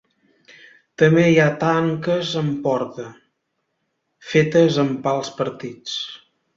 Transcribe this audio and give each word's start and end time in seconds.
També 1.01 1.25
hi 1.33 1.37
ha 1.43 1.49
"tanques 1.65 2.33
amb 2.43 2.57
porta" 2.65 3.07
fetes 4.35 4.83
amb 4.89 5.01
pals 5.09 5.35
partits. 5.41 5.99